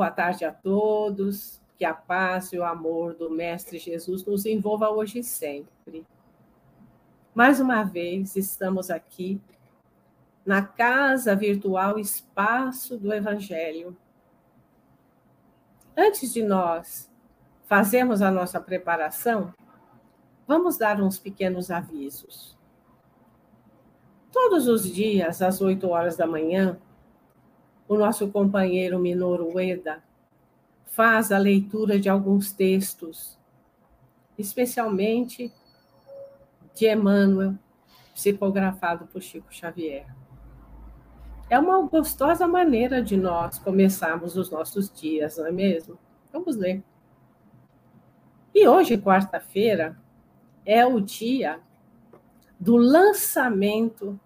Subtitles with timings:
[0.00, 1.60] Boa tarde a todos.
[1.76, 6.06] Que a paz e o amor do Mestre Jesus nos envolva hoje e sempre.
[7.34, 9.38] Mais uma vez estamos aqui
[10.42, 13.94] na casa virtual Espaço do Evangelho.
[15.94, 17.12] Antes de nós
[17.66, 19.52] fazermos a nossa preparação,
[20.46, 22.56] vamos dar uns pequenos avisos.
[24.32, 26.80] Todos os dias, às 8 horas da manhã,
[27.90, 30.00] o nosso companheiro Minoru Ueda
[30.86, 33.36] faz a leitura de alguns textos,
[34.38, 35.52] especialmente
[36.72, 37.56] de Emmanuel,
[38.14, 40.06] psicografado por Chico Xavier.
[41.48, 45.98] É uma gostosa maneira de nós começarmos os nossos dias, não é mesmo?
[46.32, 46.84] Vamos ler.
[48.54, 49.98] E hoje, quarta-feira,
[50.64, 51.58] é o dia
[52.58, 54.18] do lançamento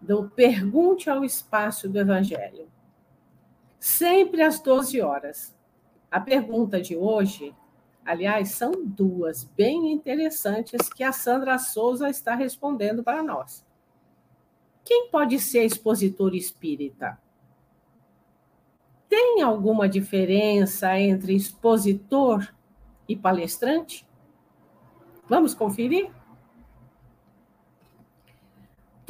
[0.00, 2.68] do Pergunte ao Espaço do Evangelho.
[3.78, 5.56] Sempre às 12 horas.
[6.10, 7.54] A pergunta de hoje,
[8.04, 13.64] aliás, são duas bem interessantes que a Sandra Souza está respondendo para nós.
[14.84, 17.18] Quem pode ser expositor espírita?
[19.08, 22.52] Tem alguma diferença entre expositor
[23.08, 24.06] e palestrante?
[25.28, 26.10] Vamos conferir?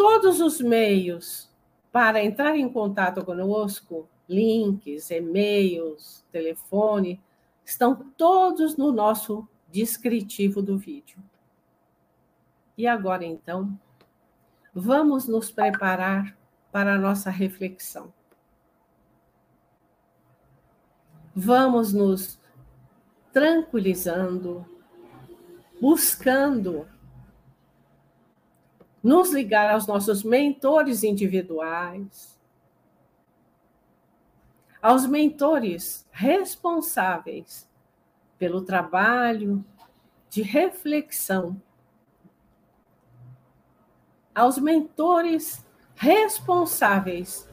[0.01, 1.51] Todos os meios
[1.93, 7.20] para entrar em contato conosco, links, e-mails, telefone,
[7.62, 11.23] estão todos no nosso descritivo do vídeo.
[12.79, 13.79] E agora, então,
[14.75, 16.35] vamos nos preparar
[16.73, 18.11] para a nossa reflexão.
[21.37, 22.41] Vamos nos
[23.35, 24.64] tranquilizando,
[25.79, 26.89] buscando
[29.03, 32.39] nos ligar aos nossos mentores individuais,
[34.81, 37.69] aos mentores responsáveis
[38.39, 39.64] pelo trabalho
[40.29, 41.61] de reflexão,
[44.35, 45.64] aos mentores
[45.95, 47.48] responsáveis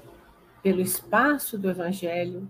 [0.62, 2.50] pelo espaço do Evangelho.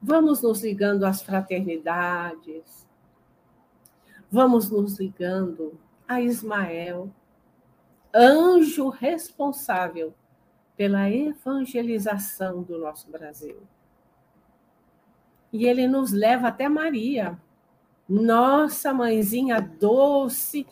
[0.00, 2.86] Vamos nos ligando às fraternidades,
[4.30, 7.10] vamos nos ligando a Ismael,
[8.14, 10.14] anjo responsável
[10.76, 13.56] pela evangelização do nosso Brasil.
[15.52, 17.38] E ele nos leva até Maria,
[18.08, 20.66] nossa mãezinha doce,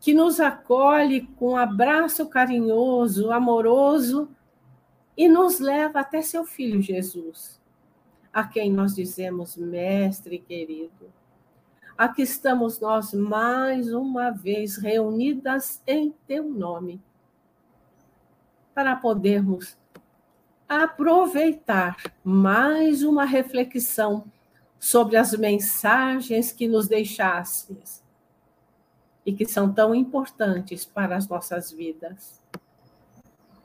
[0.00, 4.28] que nos acolhe com um abraço carinhoso, amoroso,
[5.16, 7.60] e nos leva até seu filho Jesus,
[8.32, 11.21] a quem nós dizemos, mestre querido
[11.96, 17.02] Aqui estamos nós mais uma vez reunidas em teu nome,
[18.74, 19.76] para podermos
[20.66, 24.24] aproveitar mais uma reflexão
[24.80, 28.02] sobre as mensagens que nos deixastes
[29.24, 32.40] e que são tão importantes para as nossas vidas.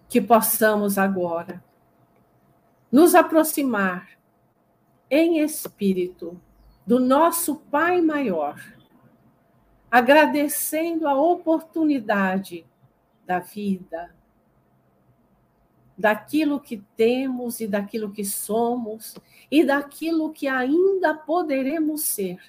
[0.10, 1.64] Que possamos agora
[2.92, 4.10] nos aproximar
[5.10, 6.40] em espírito
[6.88, 8.58] do nosso Pai Maior,
[9.92, 12.66] agradecendo a oportunidade
[13.26, 14.16] da vida,
[15.98, 19.16] daquilo que temos e daquilo que somos
[19.52, 22.40] e daquilo que ainda poderemos ser,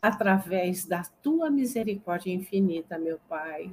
[0.00, 3.70] através da tua misericórdia infinita, meu Pai.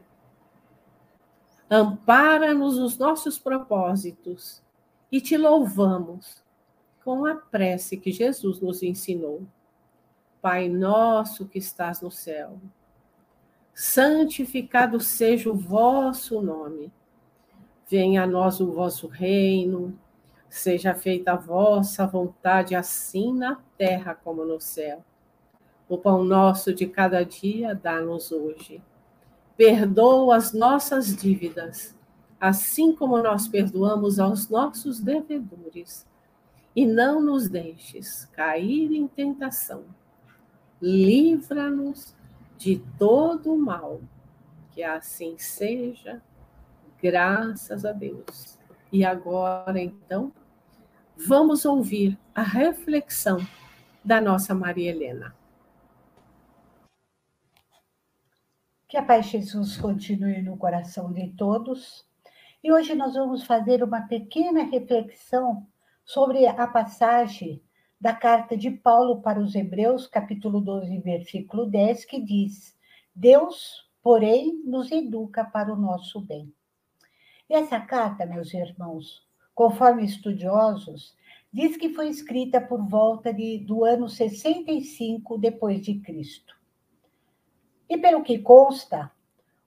[1.70, 4.62] Ampara-nos os nossos propósitos
[5.10, 6.44] e te louvamos
[7.06, 9.48] com a prece que Jesus nos ensinou.
[10.42, 12.60] Pai nosso que estás no céu,
[13.74, 16.94] santificado seja o vosso nome.
[17.90, 19.98] Venha a nós o vosso reino,
[20.48, 25.04] seja feita a vossa vontade, assim na terra como no céu.
[25.90, 28.82] O pão nosso de cada dia dá-nos hoje.
[29.56, 31.96] Perdoa as nossas dívidas,
[32.40, 36.06] assim como nós perdoamos aos nossos devedores.
[36.76, 39.84] E não nos deixes cair em tentação
[40.82, 42.16] livra-nos
[42.58, 44.02] de todo o mal.
[44.72, 46.22] Que assim seja,
[47.02, 48.58] graças a Deus.
[48.92, 50.32] E agora, então,
[51.16, 53.40] vamos ouvir a reflexão
[54.04, 55.36] da nossa Maria Helena.
[58.88, 62.08] Que a paz de Jesus continue no coração de todos.
[62.64, 65.68] E hoje nós vamos fazer uma pequena reflexão
[66.06, 67.62] sobre a passagem
[68.00, 72.78] da carta de Paulo para os Hebreus, capítulo 12, versículo 10, que diz:
[73.14, 76.54] Deus, porém, nos educa para o nosso bem.
[77.50, 81.16] E essa carta, meus irmãos, conforme estudiosos,
[81.52, 86.56] diz que foi escrita por volta de, do ano 65 depois de Cristo.
[87.90, 89.12] E pelo que consta,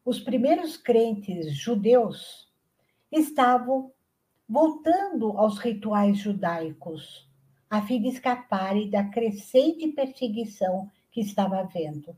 [0.05, 2.49] os primeiros crentes judeus
[3.11, 3.93] estavam
[4.49, 7.30] voltando aos rituais judaicos,
[7.71, 12.17] a fim de escaparem da crescente perseguição que estava havendo.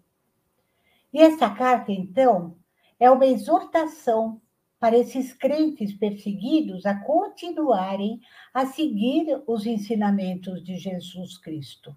[1.13, 2.57] E essa carta, então,
[2.99, 4.41] é uma exortação
[4.81, 8.21] para esses crentes perseguidos a continuarem
[8.53, 11.97] a seguir os ensinamentos de Jesus Cristo.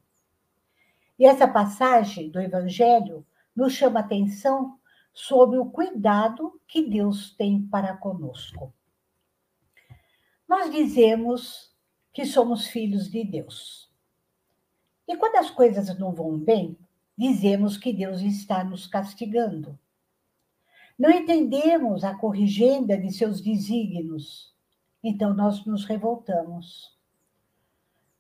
[1.17, 3.25] E essa passagem do Evangelho
[3.55, 4.77] nos chama atenção
[5.13, 8.73] sobre o cuidado que Deus tem para conosco.
[10.47, 11.74] Nós dizemos
[12.15, 13.91] que somos filhos de Deus.
[15.05, 16.77] E quando as coisas não vão bem,
[17.17, 19.77] dizemos que Deus está nos castigando.
[20.97, 24.55] Não entendemos a corrigenda de seus desígnios,
[25.03, 26.97] então nós nos revoltamos.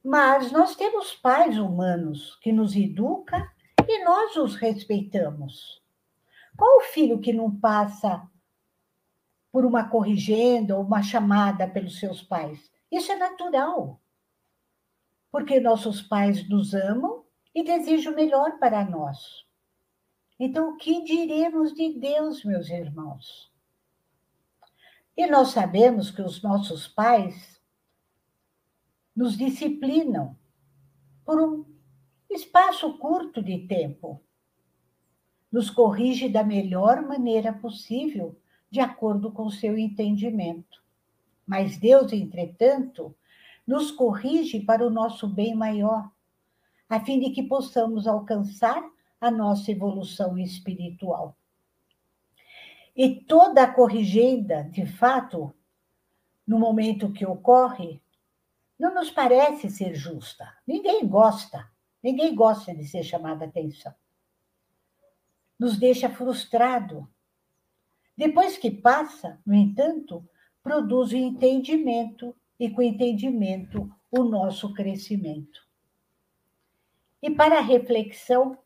[0.03, 3.47] Mas nós temos pais humanos que nos educam
[3.87, 5.81] e nós os respeitamos.
[6.57, 8.29] Qual o filho que não passa
[9.53, 12.74] por uma corrigenda ou uma chamada pelos seus pais?
[12.95, 13.99] Isso é natural.
[15.29, 19.45] Porque nossos pais nos amam e desejam o melhor para nós.
[20.39, 23.51] Então, o que diremos de Deus, meus irmãos?
[25.17, 27.61] E nós sabemos que os nossos pais
[29.13, 30.37] nos disciplinam
[31.25, 31.65] por um
[32.29, 34.23] espaço curto de tempo.
[35.51, 38.39] Nos corrige da melhor maneira possível,
[38.71, 40.84] de acordo com o seu entendimento.
[41.45, 43.15] Mas Deus, entretanto,
[43.65, 46.11] nos corrige para o nosso bem maior,
[46.87, 48.83] a fim de que possamos alcançar
[49.19, 51.35] a nossa evolução espiritual.
[52.95, 55.53] E toda a corrigenda, de fato,
[56.47, 58.01] no momento que ocorre,
[58.77, 60.53] não nos parece ser justa.
[60.65, 61.69] Ninguém gosta,
[62.03, 63.93] ninguém gosta de ser chamada atenção.
[65.57, 67.09] Nos deixa frustrado.
[68.17, 70.27] Depois que passa, no entanto,
[70.65, 75.65] produz o entendimento e com o entendimento o nosso crescimento.
[77.21, 78.57] E para a reflexão,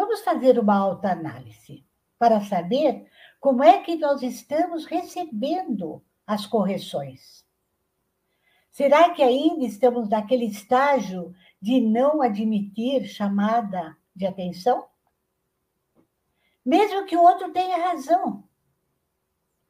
[0.00, 1.84] Vamos fazer uma autoanálise
[2.18, 3.06] para saber
[3.38, 7.44] como é que nós estamos recebendo as correções.
[8.70, 14.88] Será que ainda estamos naquele estágio de não admitir chamada de atenção?
[16.64, 18.48] Mesmo que o outro tenha razão,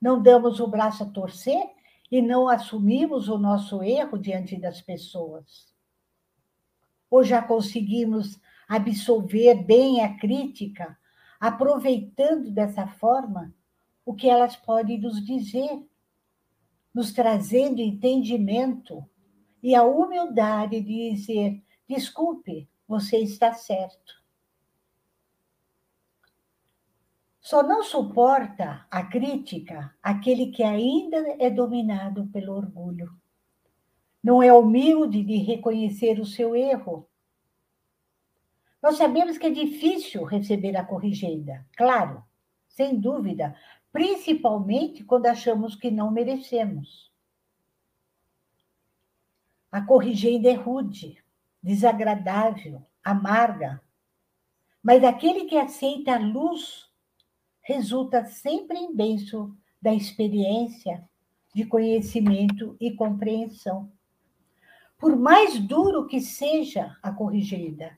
[0.00, 1.62] não damos o braço a torcer
[2.11, 5.73] e não assumimos o nosso erro diante das pessoas.
[7.11, 10.97] Ou já conseguimos absolver bem a crítica,
[11.38, 13.55] aproveitando dessa forma
[14.05, 15.85] o que elas podem nos dizer,
[16.94, 19.05] nos trazendo entendimento
[19.62, 24.19] e a humildade de dizer: desculpe, você está certo.
[27.50, 33.12] Só não suporta a crítica aquele que ainda é dominado pelo orgulho.
[34.23, 37.11] Não é humilde de reconhecer o seu erro
[38.82, 42.25] nós sabemos que é difícil receber a corrigenda, claro,
[42.69, 43.55] sem dúvida,
[43.93, 47.12] principalmente quando achamos que não merecemos.
[49.70, 51.22] A corrigenda é rude,
[51.63, 53.82] desagradável, amarga,
[54.82, 56.90] mas aquele que aceita a luz
[57.72, 61.08] resulta sempre em benção da experiência,
[61.55, 63.93] de conhecimento e compreensão.
[64.98, 67.96] Por mais duro que seja a corrigenda,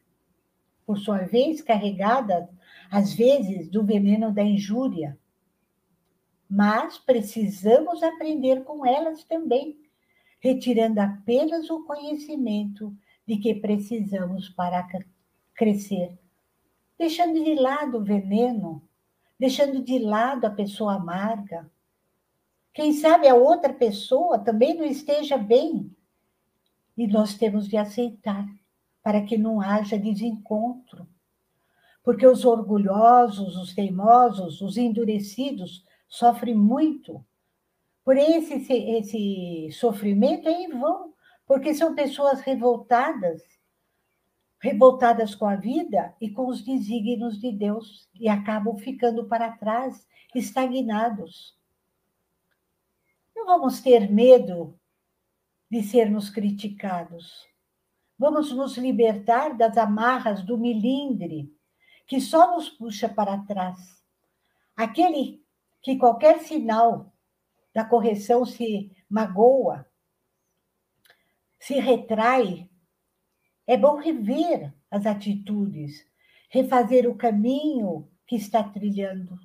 [0.85, 2.51] por sua vez, carregada,
[2.91, 5.19] às vezes, do veneno da injúria.
[6.49, 9.79] Mas precisamos aprender com elas também,
[10.39, 12.95] retirando apenas o conhecimento
[13.27, 14.87] de que precisamos para
[15.55, 16.19] crescer,
[16.99, 18.87] deixando de lado o veneno,
[19.43, 21.69] deixando de lado a pessoa amarga.
[22.73, 25.91] Quem sabe a outra pessoa também não esteja bem
[26.97, 28.47] e nós temos de aceitar
[29.03, 31.09] para que não haja desencontro.
[32.05, 37.21] Porque os orgulhosos, os teimosos, os endurecidos sofrem muito.
[38.05, 43.43] Por esse, esse sofrimento é em vão, porque são pessoas revoltadas,
[44.63, 50.07] revoltadas com a vida e com os desígnios de Deus, e acabam ficando para trás,
[50.33, 51.59] estagnados.
[53.35, 54.79] Não vamos ter medo
[55.69, 57.45] de sermos criticados.
[58.17, 61.53] Vamos nos libertar das amarras do milindre,
[62.07, 64.01] que só nos puxa para trás.
[64.77, 65.45] Aquele
[65.83, 67.13] que qualquer sinal
[67.75, 69.85] da correção se magoa,
[71.59, 72.71] se retrai,
[73.67, 76.05] é bom rever as atitudes,
[76.49, 79.39] refazer o caminho que está trilhando.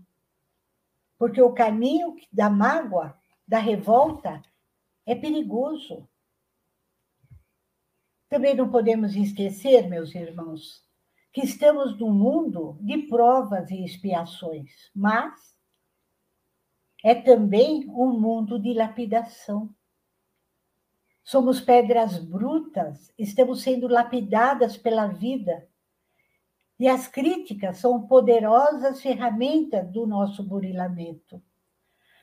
[1.17, 4.41] Porque o caminho da mágoa, da revolta,
[5.05, 6.07] é perigoso.
[8.29, 10.85] Também não podemos esquecer, meus irmãos,
[11.31, 15.55] que estamos num mundo de provas e expiações, mas
[17.03, 19.73] é também um mundo de lapidação.
[21.27, 25.67] Somos pedras brutas, estamos sendo lapidadas pela vida.
[26.79, 31.43] E as críticas são poderosas ferramentas do nosso burilamento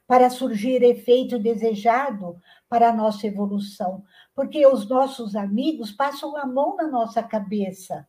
[0.06, 4.02] para surgir efeito desejado para a nossa evolução,
[4.34, 8.08] porque os nossos amigos passam a mão na nossa cabeça,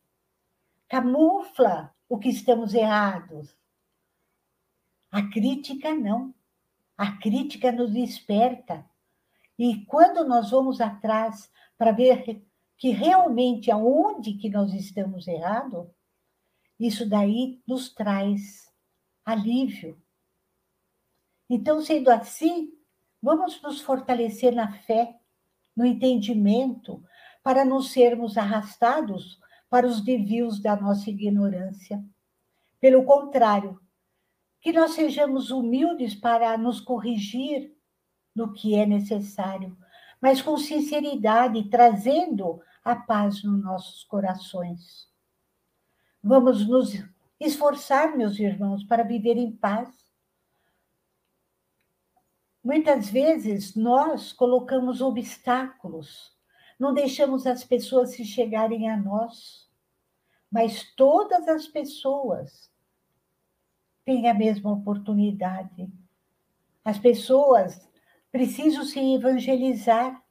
[0.88, 3.54] camufla o que estamos errados.
[5.10, 6.34] A crítica não.
[6.96, 8.82] A crítica nos desperta.
[9.58, 12.44] E quando nós vamos atrás para ver
[12.76, 15.88] que realmente aonde que nós estamos errados,
[16.78, 18.70] isso daí nos traz
[19.24, 20.00] alívio.
[21.48, 22.72] Então, sendo assim,
[23.22, 25.18] vamos nos fortalecer na fé,
[25.74, 27.02] no entendimento,
[27.42, 29.38] para não sermos arrastados
[29.70, 32.04] para os desvios da nossa ignorância.
[32.80, 33.80] Pelo contrário,
[34.60, 37.75] que nós sejamos humildes para nos corrigir
[38.36, 39.76] no que é necessário,
[40.20, 45.08] mas com sinceridade, trazendo a paz nos nossos corações.
[46.22, 46.92] Vamos nos
[47.40, 49.88] esforçar, meus irmãos, para viver em paz.
[52.62, 56.36] Muitas vezes nós colocamos obstáculos,
[56.78, 59.66] não deixamos as pessoas se chegarem a nós,
[60.50, 62.70] mas todas as pessoas
[64.04, 65.90] têm a mesma oportunidade.
[66.84, 67.86] As pessoas
[68.36, 70.22] precisam se evangelizar,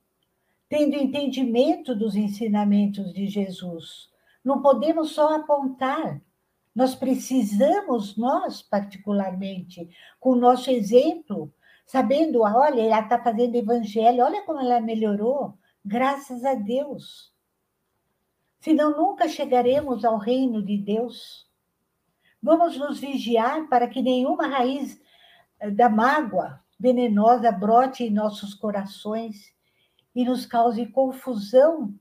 [0.70, 4.12] tendo entendimento dos ensinamentos de Jesus.
[4.44, 6.22] Não podemos só apontar.
[6.76, 11.52] Nós precisamos, nós particularmente, com o nosso exemplo,
[11.84, 17.34] sabendo, olha, ela está fazendo evangelho, olha como ela melhorou, graças a Deus.
[18.60, 21.50] Senão nunca chegaremos ao reino de Deus.
[22.40, 25.02] Vamos nos vigiar para que nenhuma raiz
[25.60, 29.54] eh, da mágoa venenosa brote em nossos corações
[30.14, 31.94] e nos cause confusão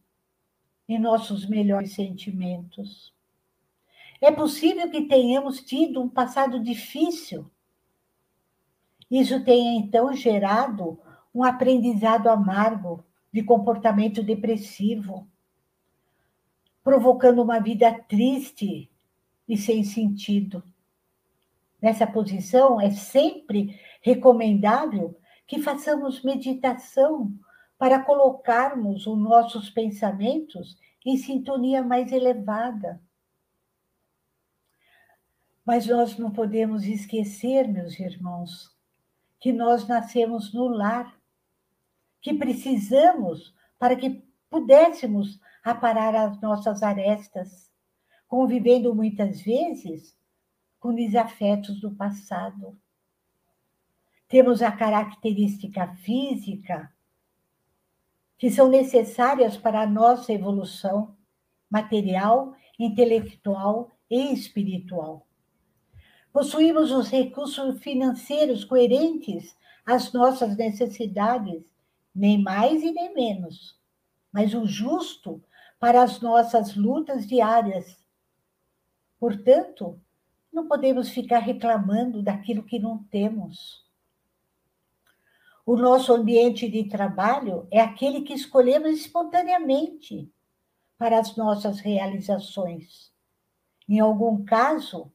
[0.89, 3.15] em nossos melhores sentimentos.
[4.21, 7.51] É possível que tenhamos tido um passado difícil.
[9.11, 10.99] Isso tenha então gerado
[11.35, 15.29] um aprendizado amargo de comportamento depressivo,
[16.83, 18.91] provocando uma vida triste
[19.49, 20.63] e sem sentido.
[21.83, 27.33] Nessa posição, é sempre recomendável que façamos meditação
[27.79, 33.01] para colocarmos os nossos pensamentos em sintonia mais elevada.
[35.65, 38.71] Mas nós não podemos esquecer, meus irmãos,
[39.41, 41.19] que nós nascemos no lar,
[42.21, 47.73] que precisamos para que pudéssemos aparar as nossas arestas
[48.29, 50.15] convivendo muitas vezes
[50.79, 52.79] com desafetos do passado.
[54.35, 56.93] Temos a característica física
[58.37, 61.17] que são necessárias para a nossa evolução
[61.71, 65.25] material, intelectual e espiritual.
[66.33, 71.63] Possuímos os recursos financeiros coerentes às nossas necessidades,
[72.13, 73.79] nem mais e nem menos,
[74.33, 75.41] mas o justo
[75.79, 78.05] para as nossas lutas diárias
[79.21, 80.01] Portanto,
[80.53, 83.85] não podemos ficar reclamando daquilo que não temos.
[85.67, 90.31] O nosso ambiente de trabalho é aquele que escolhemos espontaneamente
[90.99, 93.13] para as nossas realizações.
[93.89, 95.13] Em algum caso,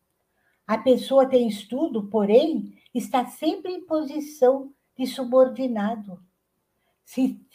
[0.65, 6.22] a pessoa tem estudo, porém, está sempre em posição de subordinado,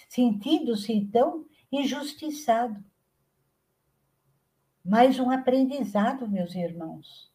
[0.08, 2.82] sentindo-se, então, injustiçado
[4.84, 7.32] mais um aprendizado, meus irmãos.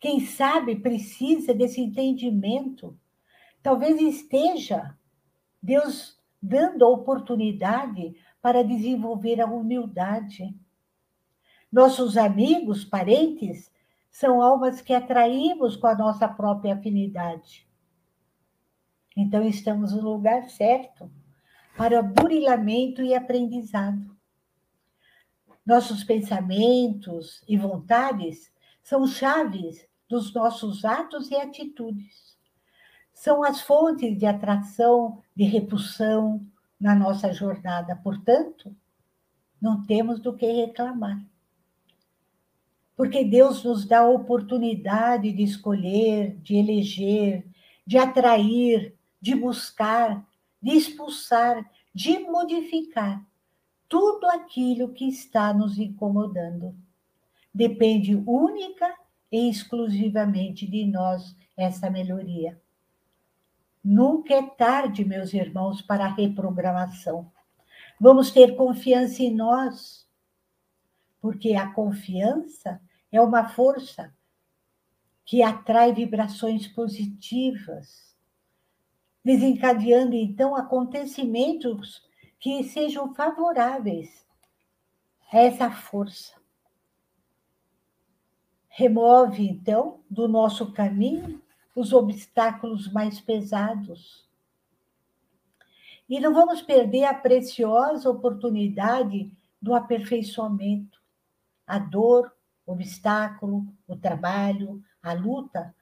[0.00, 2.98] Quem sabe precisa desse entendimento.
[3.64, 4.94] Talvez esteja
[5.62, 10.54] Deus dando a oportunidade para desenvolver a humildade.
[11.72, 13.72] Nossos amigos, parentes,
[14.10, 17.66] são almas que atraímos com a nossa própria afinidade.
[19.16, 21.10] Então, estamos no lugar certo
[21.74, 24.14] para burilamento e aprendizado.
[25.64, 28.52] Nossos pensamentos e vontades
[28.82, 32.33] são chaves dos nossos atos e atitudes.
[33.14, 36.44] São as fontes de atração, de repulsão,
[36.78, 37.96] na nossa jornada.
[37.96, 38.76] Portanto,
[39.60, 41.24] não temos do que reclamar.
[42.96, 47.46] Porque Deus nos dá a oportunidade de escolher, de eleger,
[47.86, 50.26] de atrair, de buscar,
[50.60, 53.24] de expulsar, de modificar
[53.88, 56.74] tudo aquilo que está nos incomodando.
[57.52, 58.94] Depende única
[59.30, 62.60] e exclusivamente de nós essa melhoria.
[63.84, 67.30] Nunca é tarde, meus irmãos, para a reprogramação.
[68.00, 70.08] Vamos ter confiança em nós,
[71.20, 72.80] porque a confiança
[73.12, 74.14] é uma força
[75.26, 78.16] que atrai vibrações positivas,
[79.22, 82.02] desencadeando então acontecimentos
[82.40, 84.26] que sejam favoráveis
[85.30, 86.34] a essa força.
[88.68, 91.43] Remove então do nosso caminho
[91.74, 94.28] os obstáculos mais pesados.
[96.08, 101.00] E não vamos perder a preciosa oportunidade do aperfeiçoamento.
[101.66, 102.32] A dor,
[102.66, 105.74] o obstáculo, o trabalho, a luta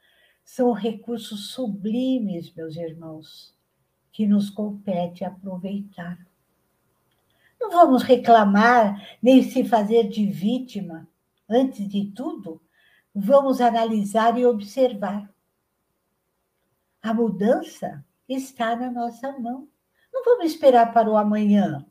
[0.45, 3.55] são recursos sublimes, meus irmãos,
[4.13, 6.19] que nos compete aproveitar.
[7.61, 11.09] Não vamos reclamar nem se fazer de vítima.
[11.49, 12.61] Antes de tudo,
[13.15, 15.33] vamos analisar e observar.
[17.03, 19.69] A mudança está na nossa mão.
[20.13, 21.85] Não vamos esperar para o amanhã.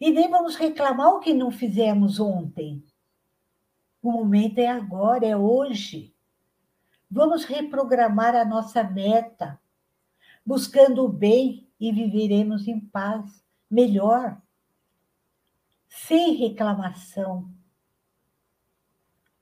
[0.00, 2.84] E nem vamos reclamar o que não fizemos ontem.
[4.00, 6.14] O momento é agora, é hoje.
[7.10, 9.58] Vamos reprogramar a nossa meta,
[10.44, 14.40] buscando o bem e viveremos em paz, melhor,
[15.88, 17.50] sem reclamação.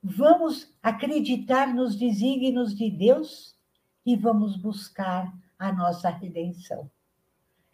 [0.01, 3.52] Vamos acreditar nos desígnios de Deus
[4.05, 6.89] e vamos buscar a nossa redenção.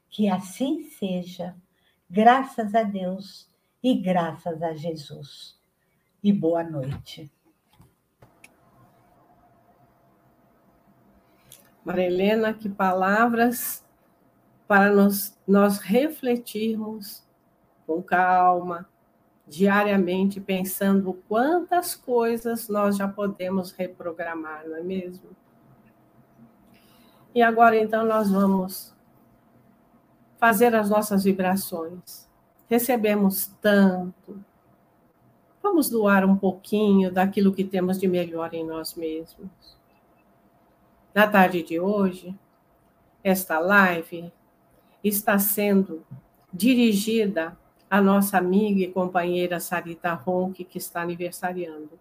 [0.10, 1.56] Que assim seja,
[2.10, 3.50] graças a Deus
[3.82, 5.58] e graças a Jesus.
[6.22, 7.32] E boa noite.
[11.84, 13.84] Maria Helena, que palavras
[14.68, 17.24] para nós, nós refletirmos
[17.88, 18.88] com calma,
[19.48, 25.30] diariamente, pensando quantas coisas nós já podemos reprogramar, não é mesmo?
[27.34, 28.94] E agora, então, nós vamos
[30.40, 32.28] fazer as nossas vibrações.
[32.68, 34.44] Recebemos tanto.
[35.62, 39.78] Vamos doar um pouquinho daquilo que temos de melhor em nós mesmos.
[41.14, 42.34] Na tarde de hoje,
[43.24, 44.32] esta live
[45.04, 46.06] está sendo
[46.54, 47.58] dirigida
[47.90, 52.00] à nossa amiga e companheira Sarita Ronque, que está aniversariando.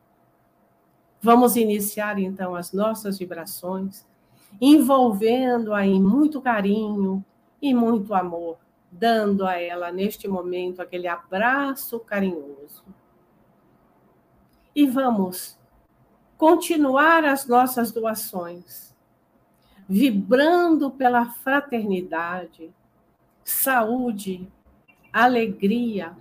[1.20, 4.06] Vamos iniciar então as nossas vibrações
[4.60, 7.24] envolvendo-a em muito carinho
[7.60, 8.58] e muito amor,
[8.90, 12.84] dando a ela neste momento aquele abraço carinhoso.
[14.74, 15.58] E vamos
[16.36, 18.94] continuar as nossas doações,
[19.88, 22.72] vibrando pela fraternidade,
[23.42, 24.46] saúde,
[25.12, 26.16] alegria,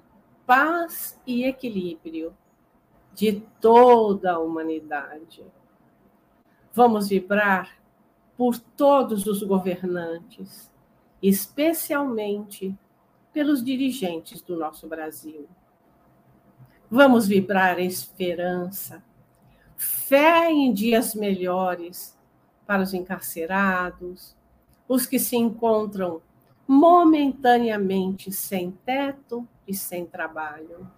[0.46, 2.36] paz e equilíbrio
[3.13, 5.46] de toda a humanidade.
[6.74, 7.78] Vamos vibrar
[8.38, 10.71] por todos os governantes,
[11.21, 12.78] especialmente
[13.34, 15.50] pelos dirigentes do nosso Brasil.
[16.89, 19.04] Vamos vibrar esperança,
[19.76, 22.15] fé em dias melhores
[22.65, 24.36] para os encarcerados,
[24.88, 26.21] os que se encontram
[26.67, 30.89] momentaneamente sem teto e sem trabalho.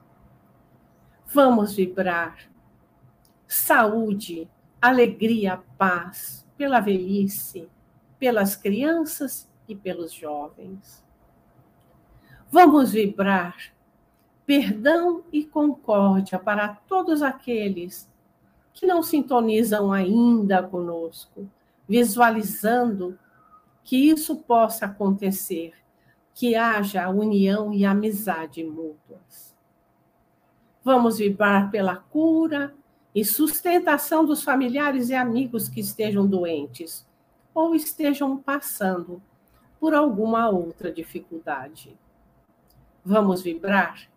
[1.26, 2.50] Vamos vibrar
[3.48, 4.50] saúde,
[4.82, 7.70] alegria, paz pela velhice,
[8.20, 11.02] pelas crianças e pelos jovens.
[12.52, 13.56] Vamos vibrar
[14.46, 18.12] perdão e concórdia para todos aqueles
[18.74, 21.50] que não sintonizam ainda conosco,
[21.88, 23.18] visualizando
[23.82, 25.74] que isso possa acontecer,
[26.34, 29.56] que haja união e amizade mútuas.
[30.84, 32.76] Vamos vibrar pela cura
[33.14, 37.06] e sustentação dos familiares e amigos que estejam doentes
[37.54, 39.22] ou estejam passando
[39.80, 41.98] por alguma outra dificuldade.
[43.04, 44.10] Vamos vibrar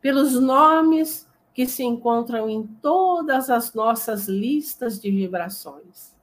[0.00, 6.16] pelos nomes que se encontram em todas as nossas listas de vibrações.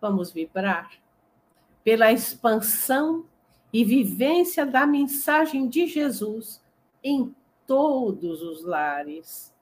[0.00, 0.90] Vamos vibrar
[1.84, 3.26] pela expansão
[3.72, 6.62] e vivência da mensagem de Jesus
[7.02, 7.34] em
[7.66, 9.54] todos os lares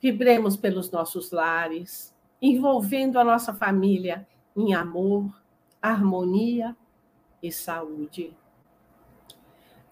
[0.00, 5.30] Vibremos pelos nossos lares, envolvendo a nossa família em amor,
[5.80, 6.76] harmonia
[7.42, 8.36] e saúde.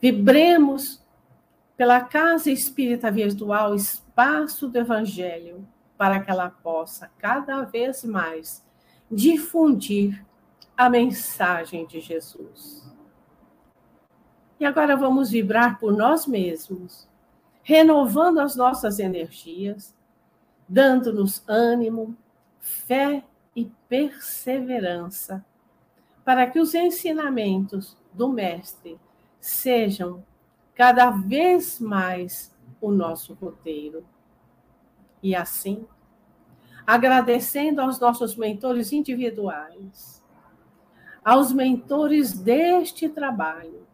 [0.00, 1.02] Vibremos
[1.76, 5.66] pela Casa Espírita Virtual Espaço do Evangelho,
[5.96, 8.64] para que ela possa cada vez mais
[9.10, 10.24] difundir
[10.76, 12.84] a mensagem de Jesus.
[14.60, 17.08] E agora vamos vibrar por nós mesmos,
[17.62, 19.95] renovando as nossas energias,
[20.68, 22.16] dando-nos ânimo,
[22.60, 23.24] fé
[23.54, 25.44] e perseverança,
[26.24, 28.98] para que os ensinamentos do Mestre
[29.40, 30.24] sejam
[30.74, 34.04] cada vez mais o nosso roteiro.
[35.22, 35.86] E assim,
[36.86, 40.22] agradecendo aos nossos mentores individuais,
[41.24, 43.86] aos mentores deste trabalho,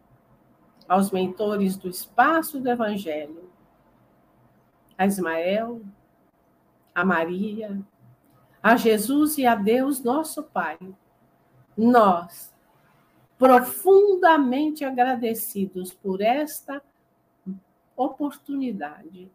[0.87, 3.49] aos mentores do espaço do Evangelho,
[4.97, 5.81] a Ismael,
[6.93, 7.81] a Maria,
[8.61, 10.77] a Jesus e a Deus, nosso Pai.
[11.75, 12.53] Nós,
[13.37, 16.81] profundamente agradecidos por esta
[17.95, 19.31] oportunidade,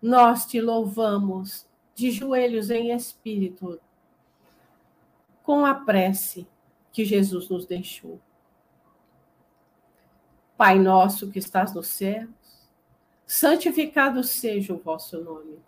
[0.00, 3.80] nós te louvamos de joelhos em espírito,
[5.42, 6.46] com a prece
[6.92, 8.20] que Jesus nos deixou.
[10.56, 12.30] Pai nosso que estás nos céus,
[13.26, 15.58] santificado seja o vosso nome.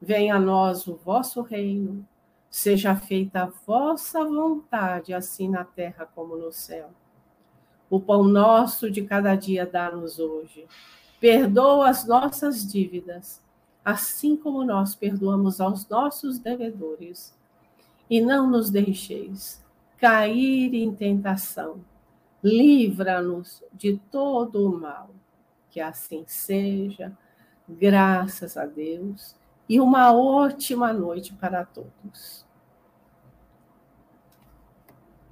[0.00, 2.06] Venha a nós o vosso reino.
[2.50, 6.90] Seja feita a vossa vontade, assim na terra como no céu.
[7.90, 10.66] O pão nosso de cada dia dá-nos hoje.
[11.20, 13.42] Perdoa as nossas dívidas,
[13.84, 17.36] assim como nós perdoamos aos nossos devedores.
[18.08, 19.62] E não nos deixeis
[19.98, 21.80] cair em tentação
[22.42, 25.10] livra-nos de todo o mal.
[25.70, 27.16] Que assim seja,
[27.68, 29.36] graças a Deus,
[29.68, 32.47] e uma ótima noite para todos.